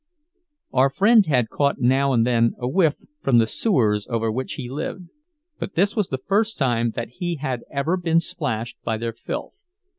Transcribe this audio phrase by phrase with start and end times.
[0.73, 4.67] Our friend had caught now and then a whiff from the sewers over which he
[4.67, 5.09] lived,
[5.59, 9.67] but this was the first time that he had ever been splashed by their filth.